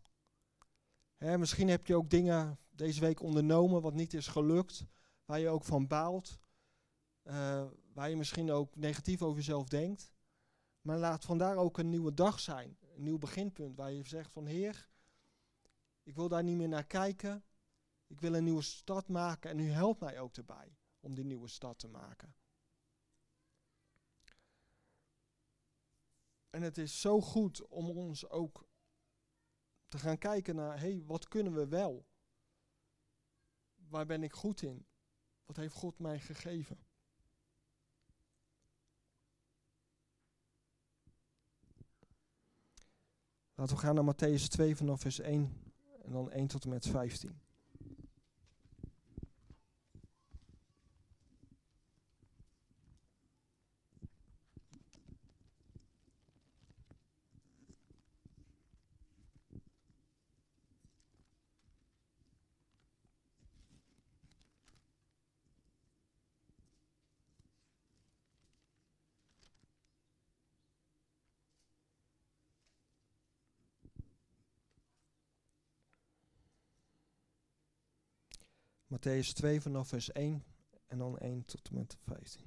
misschien 1.18 1.68
heb 1.68 1.86
je 1.86 1.94
ook 1.96 2.10
dingen 2.10 2.58
deze 2.70 3.00
week 3.00 3.22
ondernomen 3.22 3.82
wat 3.82 3.94
niet 3.94 4.14
is 4.14 4.26
gelukt, 4.26 4.84
waar 5.24 5.38
je 5.38 5.48
ook 5.48 5.64
van 5.64 5.86
baalt, 5.86 6.38
uh, 7.24 7.64
waar 7.92 8.10
je 8.10 8.16
misschien 8.16 8.50
ook 8.50 8.76
negatief 8.76 9.22
over 9.22 9.36
jezelf 9.36 9.68
denkt. 9.68 10.12
Maar 10.80 10.98
laat 10.98 11.24
vandaar 11.24 11.56
ook 11.56 11.78
een 11.78 11.90
nieuwe 11.90 12.14
dag 12.14 12.40
zijn, 12.40 12.76
een 12.94 13.02
nieuw 13.02 13.18
beginpunt, 13.18 13.76
waar 13.76 13.92
je 13.92 14.02
zegt 14.02 14.32
van 14.32 14.46
Heer, 14.46 14.88
ik 16.02 16.16
wil 16.16 16.28
daar 16.28 16.44
niet 16.44 16.56
meer 16.56 16.68
naar 16.68 16.86
kijken, 16.86 17.44
ik 18.06 18.20
wil 18.20 18.34
een 18.34 18.44
nieuwe 18.44 18.62
stad 18.62 19.08
maken 19.08 19.50
en 19.50 19.58
u 19.58 19.70
helpt 19.70 20.00
mij 20.00 20.20
ook 20.20 20.36
erbij 20.36 20.76
om 21.00 21.14
die 21.14 21.24
nieuwe 21.24 21.48
stad 21.48 21.78
te 21.78 21.88
maken. 21.88 22.34
En 26.50 26.62
het 26.62 26.78
is 26.78 27.00
zo 27.00 27.20
goed 27.20 27.66
om 27.66 27.90
ons 27.90 28.28
ook 28.28 28.68
te 29.88 29.98
gaan 29.98 30.18
kijken 30.18 30.54
naar, 30.54 30.80
hé, 30.80 31.04
wat 31.04 31.28
kunnen 31.28 31.54
we 31.54 31.68
wel? 31.68 32.06
Waar 33.74 34.06
ben 34.06 34.22
ik 34.22 34.32
goed 34.32 34.62
in? 34.62 34.86
Wat 35.44 35.56
heeft 35.56 35.74
God 35.74 35.98
mij 35.98 36.20
gegeven? 36.20 36.86
Laten 43.54 43.76
we 43.76 43.82
gaan 43.82 43.94
naar 43.94 44.14
Matthäus 44.14 44.48
2 44.48 44.76
vanaf 44.76 45.00
vers 45.00 45.18
1 45.18 45.72
en 46.02 46.12
dan 46.12 46.30
1 46.30 46.46
tot 46.46 46.64
en 46.64 46.70
met 46.70 46.86
15. 46.86 47.47
Matthäus 79.08 79.32
2 79.32 79.60
vanaf 79.60 79.88
vers 79.88 80.12
1 80.12 80.44
en 80.86 80.98
dan 80.98 81.18
1 81.18 81.44
tot 81.44 81.68
en 81.68 81.74
met 81.74 81.96
15. 82.00 82.44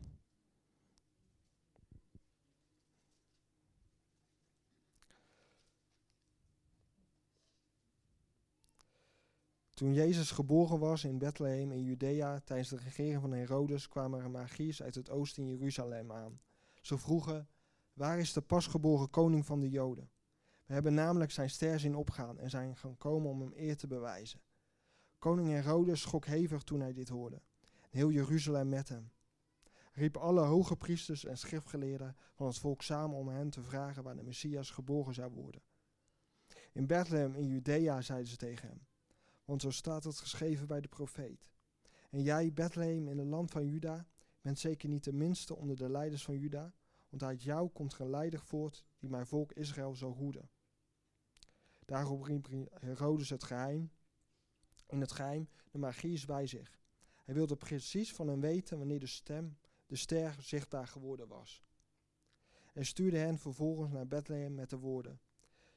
Toen 9.74 9.94
Jezus 9.94 10.32
geboren 10.32 10.80
was 10.80 11.04
in 11.04 11.18
Bethlehem 11.18 11.72
in 11.72 11.84
Judea 11.84 12.40
tijdens 12.40 12.70
de 12.70 12.78
regering 12.78 13.22
van 13.22 13.32
Herodes 13.32 13.88
kwamen 13.88 14.22
er 14.22 14.30
magiërs 14.30 14.82
uit 14.82 14.96
het 14.96 15.10
oosten 15.10 15.44
in 15.44 15.50
Jeruzalem 15.50 16.12
aan. 16.12 16.40
Ze 16.82 16.98
vroegen, 16.98 17.48
waar 17.94 18.20
is 18.20 18.34
de 18.34 18.42
pasgeboren 18.42 19.10
koning 19.10 19.46
van 19.46 19.60
de 19.60 19.70
Joden? 19.70 20.10
We 20.66 20.74
hebben 20.74 20.94
namelijk 20.94 21.32
zijn 21.32 21.50
ster 21.50 21.80
zien 21.80 21.96
opgaan 21.96 22.40
en 22.40 22.50
zijn 22.50 22.78
gaan 22.78 22.98
komen 22.98 23.30
om 23.30 23.42
hem 23.42 23.54
eer 23.56 23.78
te 23.78 23.88
bewijzen. 23.88 24.42
Koning 25.22 25.48
Herodes 25.48 26.02
schrok 26.02 26.26
hevig 26.26 26.64
toen 26.64 26.80
hij 26.80 26.94
dit 26.94 27.10
hoorde. 27.10 27.42
heel 27.90 28.12
Jeruzalem 28.12 28.70
met 28.70 28.90
hem. 28.90 29.12
Riep 29.94 30.18
alle 30.18 30.42
hoge 30.42 30.76
priesters 30.76 31.26
en 31.26 31.38
schriftgeleerden 31.38 32.16
van 32.34 32.48
het 32.48 32.58
volk 32.58 32.82
samen 32.82 33.18
om 33.18 33.28
hen 33.28 33.50
te 33.50 33.62
vragen 33.62 34.04
waar 34.04 34.16
de 34.16 34.24
Messias 34.24 34.70
geboren 34.70 35.14
zou 35.14 35.32
worden. 35.32 35.62
In 36.74 36.88
Bethlehem 36.88 37.36
in 37.36 37.48
Judea 37.48 38.02
zeiden 38.02 38.28
ze 38.28 38.36
tegen 38.36 38.68
hem, 38.68 38.88
want 39.46 39.62
zo 39.62 39.72
staat 39.72 40.04
het 40.04 40.20
geschreven 40.20 40.68
bij 40.68 40.82
de 40.82 40.88
profeet. 40.88 41.50
En 42.10 42.22
jij, 42.22 42.54
Bethlehem 42.54 43.08
in 43.08 43.18
het 43.18 43.28
land 43.28 43.52
van 43.52 43.66
Juda, 43.66 44.08
bent 44.42 44.60
zeker 44.60 44.90
niet 44.90 45.04
de 45.04 45.14
minste 45.14 45.56
onder 45.56 45.76
de 45.76 45.90
leiders 45.90 46.24
van 46.24 46.38
Juda, 46.38 46.74
want 47.10 47.24
uit 47.24 47.44
jou 47.44 47.70
komt 47.70 48.00
een 48.00 48.10
leider 48.10 48.40
voort 48.40 48.86
die 49.00 49.10
mijn 49.10 49.28
volk 49.28 49.52
Israël 49.52 49.96
zal 49.96 50.12
hoeden. 50.12 50.50
Daarop 51.86 52.24
riep 52.24 52.48
Herodes 52.72 53.30
het 53.30 53.44
geheim, 53.44 53.92
in 54.92 55.02
het 55.02 55.12
geheim 55.12 55.50
de 55.72 55.78
magiers 55.78 56.26
bij 56.26 56.48
zich. 56.48 56.80
Hij 57.24 57.34
wilde 57.34 57.56
precies 57.56 58.14
van 58.14 58.28
hem 58.28 58.42
weten 58.42 58.78
wanneer 58.78 59.00
de 59.00 59.08
stem, 59.08 59.58
de 59.86 59.96
ster 59.96 60.36
zichtbaar 60.40 60.88
geworden 60.88 61.28
was. 61.28 61.64
En 62.74 62.86
stuurde 62.86 63.18
hen 63.18 63.38
vervolgens 63.38 63.92
naar 63.92 64.08
Bethlehem 64.08 64.56
met 64.56 64.70
de 64.70 64.78
woorden: 64.78 65.20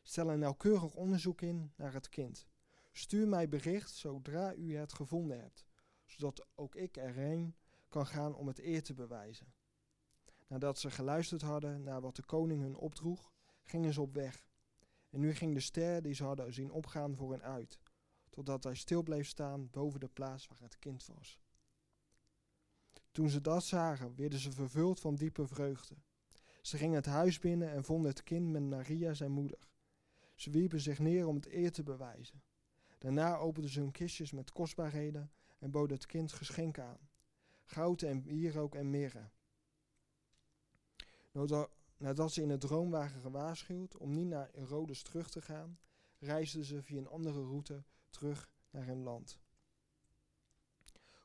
Stel 0.02 0.30
een 0.30 0.38
nauwkeurig 0.38 0.94
onderzoek 0.94 1.40
in 1.40 1.73
naar 1.76 1.92
het 1.92 2.09
kind. 2.09 2.47
Stuur 2.92 3.28
mij 3.28 3.49
bericht 3.49 3.90
zodra 3.90 4.54
u 4.54 4.76
het 4.76 4.92
gevonden 4.92 5.40
hebt, 5.40 5.64
zodat 6.04 6.47
ook 6.54 6.75
ik 6.75 6.97
erheen 6.97 7.56
kan 7.88 8.06
gaan 8.06 8.35
om 8.35 8.47
het 8.47 8.59
eer 8.59 8.83
te 8.83 8.94
bewijzen. 8.94 9.52
Nadat 10.47 10.78
ze 10.78 10.90
geluisterd 10.90 11.42
hadden 11.42 11.83
naar 11.83 12.00
wat 12.00 12.16
de 12.16 12.23
koning 12.23 12.62
hun 12.62 12.76
opdroeg, 12.76 13.33
gingen 13.62 13.92
ze 13.92 14.00
op 14.00 14.14
weg. 14.14 14.47
En 15.11 15.21
nu 15.21 15.35
ging 15.35 15.54
de 15.54 15.61
ster 15.61 16.02
die 16.02 16.14
ze 16.14 16.25
hadden 16.25 16.52
zien 16.52 16.71
opgaan 16.71 17.16
voor 17.16 17.33
hen 17.33 17.42
uit, 17.42 17.78
totdat 18.34 18.64
hij 18.64 18.74
stil 18.74 19.02
bleef 19.02 19.26
staan 19.26 19.70
boven 19.70 20.00
de 20.00 20.08
plaats 20.08 20.49
waar 20.49 20.60
het 20.60 20.78
kind 20.78 21.06
was. 21.06 21.40
Toen 23.12 23.28
ze 23.28 23.40
dat 23.40 23.64
zagen, 23.64 24.16
werden 24.16 24.38
ze 24.38 24.52
vervuld 24.52 25.00
van 25.00 25.14
diepe 25.14 25.47
vreugde. 25.47 25.94
Ze 26.62 26.76
gingen 26.76 26.94
het 26.94 27.06
huis 27.06 27.38
binnen 27.38 27.70
en 27.70 27.84
vonden 27.84 28.10
het 28.10 28.23
kind 28.23 28.50
met 28.50 28.62
Maria, 28.62 29.14
zijn 29.14 29.30
moeder. 29.30 29.58
Ze 30.34 30.50
wierpen 30.50 30.80
zich 30.80 30.99
neer 30.99 31.26
om 31.26 31.34
het 31.34 31.52
eer 31.52 31.73
te 31.73 31.82
bewijzen. 31.82 32.42
Daarna 32.99 33.36
openden 33.36 33.70
ze 33.70 33.80
hun 33.80 33.90
kistjes 33.90 34.32
met 34.32 34.52
kostbaarheden 34.52 35.32
en 35.58 35.70
boden 35.70 35.97
het 35.97 36.06
kind 36.06 36.32
geschenken 36.32 36.84
aan: 36.84 37.08
goud 37.64 38.02
en 38.02 38.23
wierook 38.23 38.75
en 38.75 38.90
mirre. 38.90 39.30
Nadat 41.97 42.32
ze 42.32 42.42
in 42.42 42.50
het 42.50 42.60
droom 42.60 42.90
waren 42.90 43.20
gewaarschuwd 43.20 43.97
om 43.97 44.14
niet 44.14 44.28
naar 44.28 44.50
Herodes 44.52 45.02
terug 45.02 45.30
te 45.30 45.42
gaan, 45.42 45.78
reisden 46.18 46.64
ze 46.64 46.82
via 46.82 46.99
een 46.99 47.08
andere 47.08 47.40
route 47.40 47.84
terug 48.14 48.50
naar 48.70 48.86
hun 48.86 49.02
land. 49.02 49.40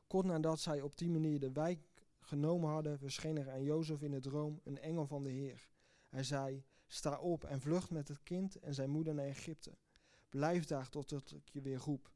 Kort 0.06 0.26
nadat 0.26 0.60
zij 0.60 0.80
op 0.80 0.96
die 0.96 1.10
manier 1.10 1.40
de 1.40 1.52
wijk 1.52 1.88
genomen 2.20 2.70
hadden, 2.70 2.98
verscheen 2.98 3.38
er 3.38 3.50
aan 3.50 3.62
Jozef 3.62 4.02
in 4.02 4.10
de 4.10 4.20
droom 4.20 4.60
een 4.64 4.78
engel 4.78 5.06
van 5.06 5.22
de 5.22 5.30
Heer. 5.30 5.68
Hij 6.08 6.22
zei: 6.22 6.64
Sta 6.86 7.18
op 7.18 7.44
en 7.44 7.60
vlucht 7.60 7.90
met 7.90 8.08
het 8.08 8.22
kind 8.22 8.56
en 8.56 8.74
zijn 8.74 8.90
moeder 8.90 9.14
naar 9.14 9.26
Egypte. 9.26 9.78
Blijf 10.28 10.64
daar 10.64 10.88
tot 10.88 11.32
ik 11.32 11.48
je 11.48 11.60
weer 11.60 11.78
roep. 11.78 12.12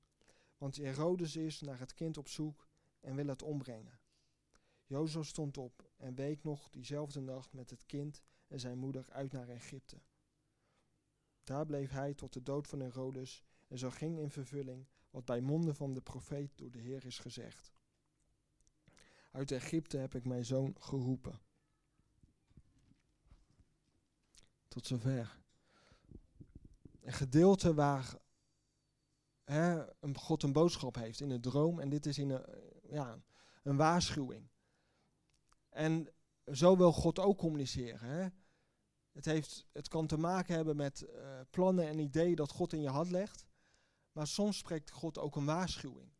Want 0.58 0.76
Herodes 0.76 1.36
is 1.36 1.60
naar 1.60 1.78
het 1.78 1.94
kind 1.94 2.16
op 2.16 2.28
zoek 2.28 2.68
en 3.00 3.14
wil 3.14 3.26
het 3.26 3.42
ombrengen. 3.42 4.00
Jozef 4.84 5.26
stond 5.26 5.58
op 5.58 5.90
en 5.96 6.14
week 6.14 6.42
nog 6.42 6.70
diezelfde 6.70 7.20
nacht 7.20 7.52
met 7.52 7.70
het 7.70 7.86
kind 7.86 8.22
en 8.46 8.60
zijn 8.60 8.78
moeder 8.78 9.10
uit 9.10 9.32
naar 9.32 9.48
Egypte. 9.48 10.02
Daar 11.44 11.66
bleef 11.66 11.90
hij 11.90 12.14
tot 12.14 12.32
de 12.32 12.42
dood 12.42 12.68
van 12.68 12.80
Herodes 12.80 13.44
en 13.74 13.80
zo 13.80 13.90
ging 13.90 14.18
in 14.18 14.30
vervulling 14.30 14.86
wat 15.10 15.24
bij 15.24 15.40
monden 15.40 15.74
van 15.74 15.94
de 15.94 16.00
profeet 16.00 16.58
door 16.58 16.70
de 16.70 16.78
Heer 16.78 17.04
is 17.04 17.18
gezegd. 17.18 17.72
Uit 19.30 19.50
Egypte 19.50 19.96
heb 19.96 20.14
ik 20.14 20.24
mijn 20.24 20.44
zoon 20.44 20.76
geroepen. 20.78 21.40
Tot 24.68 24.86
zover. 24.86 25.40
Een 27.00 27.12
gedeelte 27.12 27.74
waar 27.74 28.18
hè, 29.44 29.84
God 30.12 30.42
een 30.42 30.52
boodschap 30.52 30.94
heeft 30.94 31.20
in 31.20 31.30
een 31.30 31.40
droom 31.40 31.80
en 31.80 31.88
dit 31.88 32.06
is 32.06 32.18
in 32.18 32.30
een, 32.30 32.44
ja, 32.82 33.22
een 33.62 33.76
waarschuwing. 33.76 34.48
En 35.68 36.08
zo 36.52 36.76
wil 36.76 36.92
God 36.92 37.18
ook 37.18 37.38
communiceren. 37.38 38.08
Hè? 38.08 38.28
Het, 39.12 39.24
heeft, 39.24 39.66
het 39.72 39.88
kan 39.88 40.06
te 40.06 40.16
maken 40.16 40.54
hebben 40.54 40.76
met 40.76 41.02
uh, 41.02 41.40
plannen 41.50 41.88
en 41.88 41.98
ideeën 41.98 42.36
dat 42.36 42.50
God 42.50 42.72
in 42.72 42.80
je 42.80 42.88
hart 42.88 43.10
legt. 43.10 43.52
Maar 44.14 44.26
soms 44.26 44.58
spreekt 44.58 44.90
God 44.90 45.18
ook 45.18 45.36
een 45.36 45.44
waarschuwing. 45.44 46.12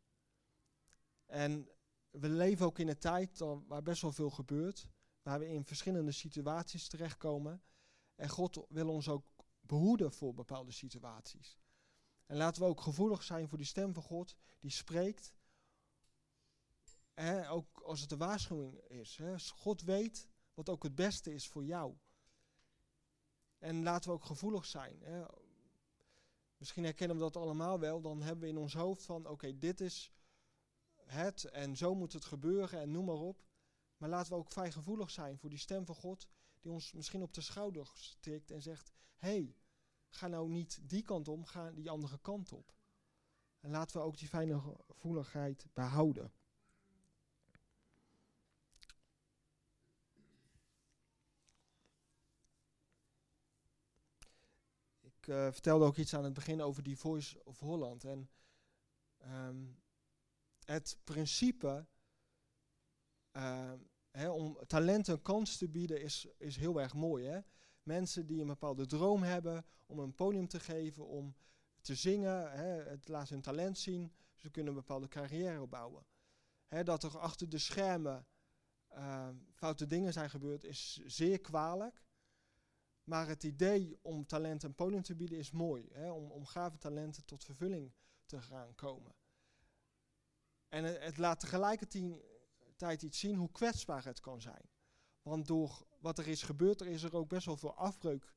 En 1.27 1.69
we 2.11 2.29
leven 2.29 2.67
ook 2.67 2.79
in 2.79 2.89
een 2.89 2.99
tijd 2.99 3.39
waar 3.67 3.83
best 3.83 4.03
wel 4.03 4.13
veel 4.13 4.31
gebeurt. 4.31 4.89
Waar 5.23 5.39
we 5.39 5.49
in 5.49 5.65
verschillende 5.65 6.13
situaties 6.13 6.89
terechtkomen. 6.89 7.63
En 8.15 8.29
God 8.29 8.67
wil 8.69 8.89
ons 8.89 9.09
ook 9.09 9.27
behoeden 9.61 10.13
voor 10.13 10.35
bepaalde 10.35 10.73
situaties. 10.73 11.59
En 12.27 12.37
laten 12.37 12.63
we 12.63 12.69
ook 12.69 12.81
gevoelig 12.81 13.23
zijn 13.23 13.49
voor 13.49 13.59
die 13.59 13.67
stem 13.67 13.95
van 13.95 14.03
God 14.03 14.37
die 14.61 14.71
spreekt. 14.71 15.35
Hè, 17.15 17.51
ook 17.51 17.81
als 17.81 18.01
het 18.01 18.13
een 18.13 18.19
waarschuwing 18.19 18.81
is. 18.81 19.17
Hè. 19.17 19.39
God 19.39 19.83
weet 19.83 20.29
wat 20.55 20.69
ook 20.69 20.83
het 20.83 20.95
beste 20.95 21.35
is 21.35 21.49
voor 21.49 21.65
jou. 21.65 21.97
En 23.59 23.83
laten 23.83 24.11
we 24.11 24.17
ook 24.17 24.25
gevoelig 24.25 24.65
zijn. 24.65 25.03
Hè. 25.03 25.25
Misschien 26.65 26.85
herkennen 26.85 27.17
we 27.17 27.23
dat 27.23 27.37
allemaal 27.37 27.79
wel. 27.81 28.01
Dan 28.01 28.23
hebben 28.23 28.45
we 28.45 28.51
in 28.51 28.59
ons 28.59 28.75
hoofd 28.75 29.05
van 29.05 29.27
oké, 29.27 29.59
dit 29.59 29.81
is 29.81 30.13
het 31.05 31.45
en 31.45 31.77
zo 31.77 31.95
moet 31.95 32.13
het 32.13 32.25
gebeuren 32.25 32.81
en 32.81 32.91
noem 32.91 33.05
maar 33.05 33.21
op. 33.21 33.45
Maar 33.97 34.09
laten 34.09 34.33
we 34.33 34.39
ook 34.39 34.53
gevoelig 34.53 35.11
zijn 35.11 35.39
voor 35.39 35.51
die 35.51 35.59
stem 35.59 35.87
van 35.87 35.95
God 35.95 36.29
die 36.61 36.71
ons 36.71 36.93
misschien 36.93 37.23
op 37.23 37.33
de 37.33 37.41
schouder 37.41 37.91
stikt 37.95 38.51
en 38.51 38.63
zegt: 38.63 38.93
hey, 39.17 39.57
ga 40.09 40.29
nou 40.29 40.49
niet 40.49 40.89
die 40.89 41.03
kant 41.03 41.29
om, 41.29 41.45
ga 41.45 41.71
die 41.71 41.91
andere 41.91 42.19
kant 42.19 42.53
op. 42.53 42.75
En 43.61 43.71
laten 43.71 43.97
we 43.97 44.07
ook 44.07 44.17
die 44.17 44.29
fijne 44.29 44.61
gevoeligheid 44.87 45.67
behouden. 45.73 46.33
Ik 55.25 55.31
uh, 55.31 55.53
vertelde 55.53 55.85
ook 55.85 55.97
iets 55.97 56.15
aan 56.15 56.25
het 56.25 56.35
begin 56.35 56.63
over 56.63 56.83
die 56.83 56.99
Voice 56.99 57.45
of 57.45 57.59
Holland. 57.59 58.05
En 58.05 58.31
um, 59.27 59.83
het 60.65 60.99
principe 61.05 61.87
hè, 64.11 64.31
om 64.31 64.59
talenten 64.67 65.15
een 65.15 65.23
kans 65.23 65.57
te 65.57 65.69
bieden 65.69 66.03
is, 66.03 66.29
is 66.39 66.57
heel 66.57 66.81
erg 66.81 66.95
mooi. 66.95 67.27
Hè? 67.27 67.41
Mensen 67.83 68.27
die 68.27 68.41
een 68.41 68.47
bepaalde 68.47 68.87
droom 68.87 69.23
hebben 69.23 69.65
om 69.87 69.99
een 69.99 70.15
podium 70.15 70.49
te 70.49 70.61
geven, 70.61 71.07
om 71.07 71.37
te 71.81 71.95
zingen, 71.95 72.53
hè, 72.53 72.83
het 72.83 73.09
laat 73.09 73.29
hun 73.29 73.43
talent 73.43 73.79
zien. 73.79 74.13
Ze 74.35 74.51
kunnen 74.51 74.73
een 74.73 74.79
bepaalde 74.79 75.09
carrière 75.09 75.63
opbouwen. 75.63 76.07
Dat 76.83 77.03
er 77.03 77.19
achter 77.19 77.49
de 77.49 77.59
schermen 77.59 78.27
uh, 78.93 79.29
foute 79.53 79.87
dingen 79.87 80.13
zijn 80.13 80.31
gebeurd, 80.31 80.65
is 80.65 81.01
zeer 81.05 81.41
kwalijk. 81.41 82.04
Maar 83.05 83.29
het 83.29 83.43
idee 83.43 83.99
om 84.03 84.27
talenten 84.27 84.69
een 84.69 84.75
podium 84.75 85.03
te 85.03 85.15
bieden 85.15 85.39
is 85.39 85.51
mooi. 85.51 85.89
Hè, 85.93 86.11
om, 86.11 86.31
om 86.31 86.47
gave 86.47 86.79
talenten 86.79 87.25
tot 87.25 87.45
vervulling 87.45 87.93
te 88.27 88.43
gaan 88.43 88.75
komen. 88.75 89.15
En 90.69 90.85
het, 90.85 91.03
het 91.03 91.17
laat 91.17 91.41
tegelijkertijd 91.41 93.03
iets 93.03 93.19
zien 93.19 93.37
hoe 93.37 93.51
kwetsbaar 93.51 94.05
het 94.05 94.21
kan 94.21 94.41
zijn. 94.41 94.71
Want 95.23 95.47
door 95.47 95.87
wat 95.99 96.19
er 96.19 96.29
is 96.29 96.43
gebeurd, 96.43 96.81
er 96.81 96.87
is 96.87 97.03
er 97.03 97.17
ook 97.17 97.29
best 97.29 97.47
wel 97.47 97.57
veel 97.57 97.75
afbreuk 97.75 98.35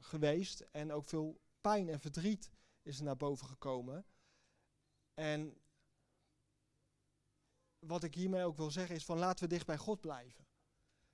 geweest. 0.00 0.60
En 0.60 0.92
ook 0.92 1.04
veel 1.04 1.40
pijn 1.60 1.88
en 1.88 2.00
verdriet 2.00 2.50
is 2.82 2.98
er 2.98 3.04
naar 3.04 3.16
boven 3.16 3.46
gekomen. 3.46 4.06
En 5.14 5.60
wat 7.78 8.02
ik 8.02 8.14
hiermee 8.14 8.44
ook 8.44 8.56
wil 8.56 8.70
zeggen 8.70 8.96
is 8.96 9.04
van 9.04 9.18
laten 9.18 9.44
we 9.44 9.54
dicht 9.54 9.66
bij 9.66 9.78
God 9.78 10.00
blijven. 10.00 10.46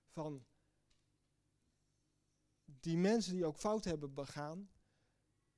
Van 0.09 0.47
die 2.81 2.97
mensen 2.97 3.33
die 3.33 3.47
ook 3.47 3.57
fout 3.57 3.85
hebben 3.85 4.15
begaan, 4.15 4.71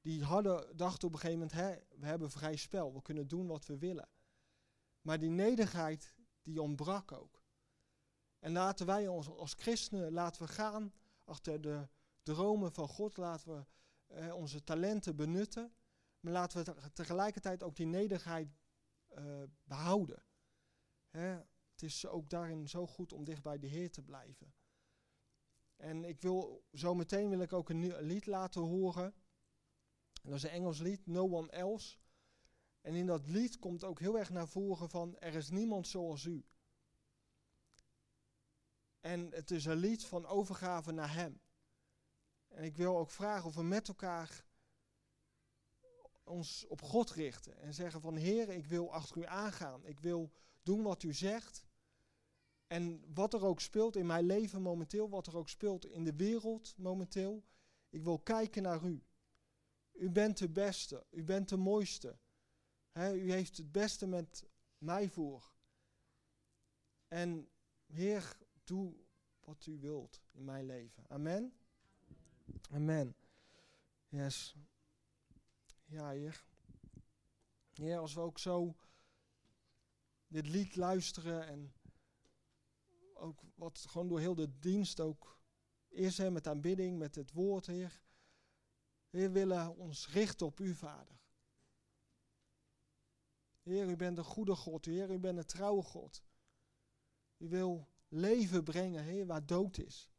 die 0.01 0.25
hadden, 0.25 0.77
dachten 0.77 1.09
op 1.09 1.15
een 1.15 1.21
gegeven 1.21 1.41
moment, 1.41 1.59
hè, 1.59 1.99
we 2.01 2.07
hebben 2.07 2.31
vrij 2.31 2.57
spel, 2.57 2.95
we 2.95 3.03
kunnen 3.03 3.29
doen 3.29 3.47
wat 3.47 3.67
we 3.67 3.79
willen. 3.79 4.09
Maar 5.01 5.19
die 5.19 5.31
nederigheid, 5.31 6.15
die 6.43 6.63
ontbrak 6.63 7.13
ook. 7.13 7.43
En 8.39 8.53
laten 8.53 8.87
wij 8.87 9.09
ons 9.09 9.29
als 9.29 9.55
christenen, 9.55 10.13
laten 10.13 10.43
we 10.43 10.49
gaan 10.49 10.93
achter 11.25 11.61
de 11.61 11.89
dromen 12.23 12.73
van 12.73 12.89
God, 12.89 13.17
laten 13.17 13.57
we 13.57 13.67
eh, 14.07 14.35
onze 14.35 14.65
talenten 14.65 15.17
benutten. 15.17 15.75
Maar 16.21 16.33
laten 16.33 16.65
we 16.65 16.93
tegelijkertijd 16.93 17.63
ook 17.63 17.77
die 17.77 17.87
nederigheid 17.87 18.49
uh, 19.19 19.43
behouden. 19.65 20.25
Hè? 21.09 21.29
Het 21.71 21.83
is 21.83 22.07
ook 22.07 22.31
daarin 22.31 22.69
zo 22.69 22.87
goed 22.87 23.13
om 23.13 23.25
dicht 23.25 23.43
bij 23.43 23.59
de 23.59 23.67
Heer 23.67 23.91
te 23.91 24.03
blijven. 24.03 24.55
En 25.83 26.05
ik 26.05 26.21
wil 26.21 26.65
zo 26.73 26.95
meteen 26.95 27.29
wil 27.29 27.41
ik 27.41 27.53
ook 27.53 27.69
een 27.69 28.03
lied 28.03 28.27
laten 28.27 28.63
horen. 28.63 29.15
En 30.23 30.31
dat 30.31 30.35
is 30.35 30.43
een 30.43 30.51
Engels 30.51 30.79
lied, 30.79 31.07
No 31.07 31.37
One 31.37 31.51
Else. 31.51 31.97
En 32.81 32.95
in 32.95 33.07
dat 33.07 33.29
lied 33.29 33.59
komt 33.59 33.85
ook 33.85 33.99
heel 33.99 34.19
erg 34.19 34.31
naar 34.31 34.49
voren 34.49 34.91
van 34.91 35.19
er 35.19 35.35
is 35.35 35.51
niemand 35.51 35.89
zoals 35.89 36.25
u. 36.25 36.45
En 39.01 39.31
het 39.33 39.51
is 39.51 39.65
een 39.65 39.77
lied 39.77 40.05
van 40.05 40.27
overgave 40.27 40.93
naar 40.93 41.15
Hem. 41.15 41.41
En 42.49 42.65
ik 42.65 42.77
wil 42.77 42.99
ook 42.99 43.11
vragen 43.11 43.49
of 43.49 43.55
we 43.55 43.63
met 43.63 43.89
elkaar 43.89 44.45
ons 46.25 46.67
op 46.67 46.83
God 46.83 47.11
richten. 47.11 47.57
En 47.57 47.75
zeggen 47.75 48.01
van 48.01 48.17
Heer, 48.17 48.49
ik 48.49 48.67
wil 48.67 48.93
achter 48.93 49.17
u 49.17 49.27
aangaan. 49.27 49.87
Ik 49.87 50.01
wil 50.01 50.33
doen 50.63 50.83
wat 50.83 51.03
u 51.03 51.15
zegt. 51.15 51.65
En 52.73 53.15
wat 53.15 53.35
er 53.35 53.45
ook 53.45 53.61
speelt 53.61 53.97
in 53.97 54.07
mijn 54.07 54.25
leven 54.25 54.63
momenteel, 54.63 55.09
wat 55.09 55.27
er 55.27 55.37
ook 55.37 55.49
speelt 55.49 55.87
in 55.87 56.05
de 56.05 56.17
wereld 56.17 56.75
momenteel. 56.77 57.45
Ik 57.91 58.03
wil 58.03 58.19
kijken 58.19 58.63
naar 58.63 58.85
u. 58.85 59.03
U 59.93 60.11
bent 60.11 60.39
de 60.39 60.49
beste, 60.49 61.07
u 61.11 61.25
bent 61.25 61.49
de 61.49 61.57
mooiste. 61.57 62.19
u 62.95 63.33
heeft 63.33 63.57
het 63.57 63.73
beste 63.73 64.07
met 64.07 64.47
mij 64.79 65.09
voor. 65.09 65.53
En 67.09 67.49
Heer, 67.87 68.37
doe 68.65 68.95
wat 69.41 69.67
u 69.67 69.79
wilt 69.79 70.23
in 70.31 70.45
mijn 70.45 70.67
leven. 70.67 71.05
Amen. 71.09 71.53
Amen. 72.71 73.17
Yes. 74.09 74.57
Ja, 75.85 76.11
Heer. 76.11 76.45
Heer, 77.73 77.99
als 77.99 78.15
we 78.15 78.21
ook 78.21 78.39
zo 78.39 78.77
dit 80.27 80.49
lied 80.49 80.77
luisteren 80.77 81.47
en 81.47 81.73
ook 83.23 83.43
wat 83.55 83.85
gewoon 83.89 84.09
door 84.09 84.21
heel 84.21 84.35
de 84.35 84.59
dienst 84.59 85.01
ook 85.01 85.39
is, 85.89 86.19
hè, 86.19 86.31
met 86.31 86.47
aanbidding, 86.47 86.99
met 86.99 87.15
het 87.15 87.33
woord, 87.33 87.67
Heer. 87.67 88.01
Heer, 89.11 89.33
willen 89.33 89.77
ons 89.77 90.09
richten 90.09 90.47
op 90.47 90.61
U, 90.61 90.75
Vader. 90.75 91.21
Heer, 93.63 93.89
U 93.89 93.97
bent 93.97 94.19
een 94.19 94.25
goede 94.25 94.55
God. 94.55 94.85
Heer, 94.85 95.11
U 95.11 95.19
bent 95.19 95.39
een 95.39 95.47
trouwe 95.47 95.83
God. 95.83 96.23
U 97.37 97.49
wil 97.49 97.89
leven 98.09 98.65
brengen, 98.65 99.03
Heer, 99.03 99.27
waar 99.27 99.47
dood 99.47 99.79
is. 99.79 100.11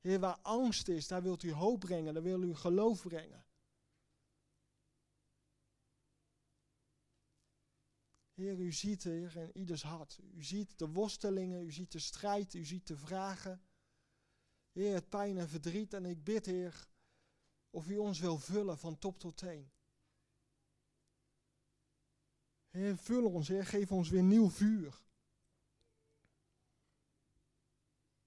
Heer, 0.00 0.20
waar 0.20 0.38
angst 0.42 0.88
is, 0.88 1.08
daar 1.08 1.22
wilt 1.22 1.42
U 1.42 1.52
hoop 1.52 1.80
brengen, 1.80 2.14
daar 2.14 2.22
wil 2.22 2.42
U 2.42 2.54
geloof 2.54 3.02
brengen. 3.02 3.46
Heer, 8.38 8.58
u 8.58 8.72
ziet, 8.72 9.04
Heer, 9.04 9.36
in 9.36 9.56
ieders 9.56 9.82
hart. 9.82 10.18
U 10.34 10.44
ziet 10.44 10.78
de 10.78 10.88
worstelingen, 10.88 11.62
u 11.62 11.72
ziet 11.72 11.92
de 11.92 11.98
strijd, 11.98 12.54
u 12.54 12.64
ziet 12.64 12.86
de 12.86 12.96
vragen. 12.96 13.62
Heer, 14.72 14.94
het 14.94 15.08
pijn 15.08 15.38
en 15.38 15.48
verdriet. 15.48 15.94
En 15.94 16.04
ik 16.04 16.24
bid, 16.24 16.46
Heer, 16.46 16.88
of 17.70 17.88
u 17.88 17.96
ons 17.96 18.20
wil 18.20 18.38
vullen 18.38 18.78
van 18.78 18.98
top 18.98 19.18
tot 19.18 19.36
teen. 19.36 19.70
Heer, 22.68 22.96
vul 22.96 23.30
ons, 23.30 23.48
Heer, 23.48 23.66
geef 23.66 23.92
ons 23.92 24.08
weer 24.08 24.22
nieuw 24.22 24.50
vuur. 24.50 25.02